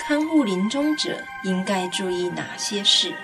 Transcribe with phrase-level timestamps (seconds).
[0.00, 1.10] 看护临终者
[1.44, 3.14] 应该注意哪些事？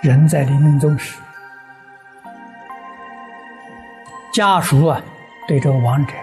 [0.00, 1.18] 人在临命终时，
[4.32, 5.02] 家属啊，
[5.46, 6.14] 对这个亡者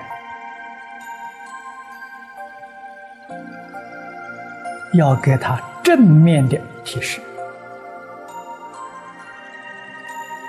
[4.94, 7.22] 要给他正面的提示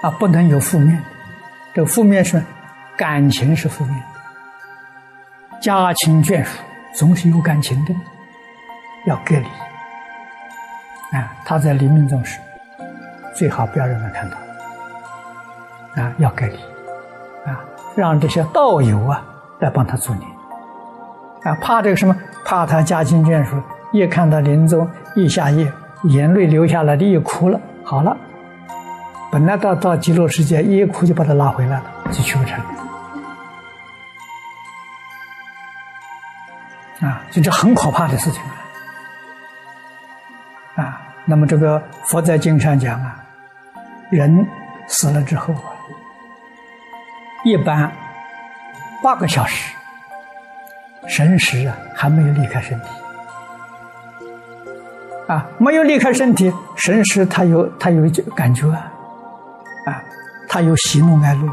[0.03, 1.05] 啊，不能有负面的。
[1.75, 2.43] 这负面是
[2.97, 4.03] 感情是负面，
[5.67, 6.63] 家亲眷属
[6.95, 7.93] 总是有感情的，
[9.05, 9.45] 要隔离
[11.11, 11.35] 啊。
[11.45, 12.39] 他在临命终时。
[13.35, 14.37] 最好不要让他看到，
[16.01, 16.57] 啊，要隔离，
[17.45, 17.59] 啊，
[17.97, 19.21] 让这些道友啊
[19.59, 20.31] 来帮他助念，
[21.43, 22.17] 啊，怕这个什么？
[22.45, 23.61] 怕他家亲眷属
[23.91, 25.69] 一看到临终一下夜，
[26.05, 28.17] 眼泪流下来的，一哭了，好了，
[29.33, 32.65] 本来到到极乐世界一哭就把他拉回来了，就去不成，
[37.01, 38.43] 啊，就这很可怕的事情
[40.77, 43.23] 啊，啊，那么这个佛在经上讲啊。
[44.09, 44.47] 人
[44.87, 45.75] 死了之后啊，
[47.45, 47.91] 一般
[49.03, 49.75] 八个小时，
[51.09, 52.87] 神识啊还没有离开身体
[55.27, 58.93] 啊，没有离开身体，神识他有他有感觉啊，
[59.87, 60.05] 啊，
[60.49, 61.53] 他有喜怒哀乐，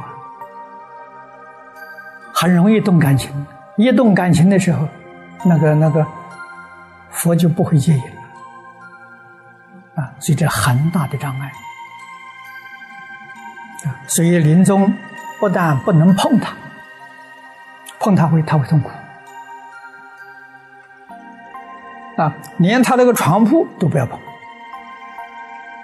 [2.32, 4.88] 很容易动感情，一动感情的时候，
[5.46, 6.06] 那个那个
[7.12, 8.22] 佛就不会接引了
[9.96, 11.52] 啊，所以这很大的障碍。
[14.08, 14.94] 所以临终
[15.40, 16.54] 不但不能碰他，
[18.00, 18.90] 碰他会他会痛苦
[22.18, 22.34] 啊！
[22.58, 24.18] 连他那个床铺都不要碰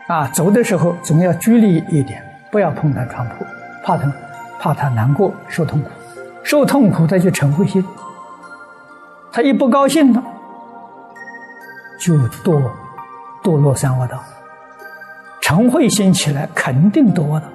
[0.07, 0.27] 啊！
[0.27, 3.45] 走的时候总要距离一点，不要碰他床铺，
[3.83, 4.09] 怕他
[4.59, 5.89] 怕他难过受痛苦，
[6.43, 7.83] 受痛苦他就成灰心，
[9.31, 10.23] 他一不高兴了
[11.99, 12.13] 就
[12.43, 12.61] 堕
[13.43, 14.17] 堕落三恶道，
[15.41, 17.47] 成慧心起来肯定堕恶道。